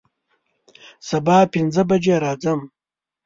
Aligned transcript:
سبا 1.09 1.37
پنځه 1.53 1.81
بجې 1.89 2.15
راځم 2.23 2.59